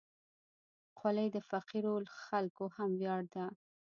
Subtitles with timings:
[0.97, 1.93] خولۍ د فقیرو
[2.25, 3.45] خلکو هم ویاړ ده.